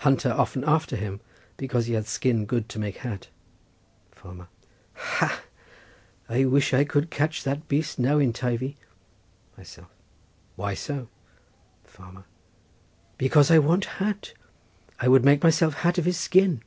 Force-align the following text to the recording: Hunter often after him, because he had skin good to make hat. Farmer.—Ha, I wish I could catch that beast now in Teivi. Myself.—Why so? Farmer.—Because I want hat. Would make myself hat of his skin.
Hunter 0.00 0.30
often 0.30 0.64
after 0.64 0.96
him, 0.96 1.20
because 1.56 1.86
he 1.86 1.94
had 1.94 2.06
skin 2.06 2.44
good 2.44 2.68
to 2.68 2.78
make 2.78 2.98
hat. 2.98 3.28
Farmer.—Ha, 4.10 5.40
I 6.28 6.44
wish 6.44 6.74
I 6.74 6.84
could 6.84 7.08
catch 7.08 7.42
that 7.44 7.68
beast 7.68 7.98
now 7.98 8.18
in 8.18 8.34
Teivi. 8.34 8.76
Myself.—Why 9.56 10.74
so? 10.74 11.08
Farmer.—Because 11.84 13.50
I 13.50 13.60
want 13.60 13.86
hat. 13.96 14.34
Would 15.02 15.24
make 15.24 15.42
myself 15.42 15.72
hat 15.76 15.96
of 15.96 16.04
his 16.04 16.18
skin. 16.18 16.60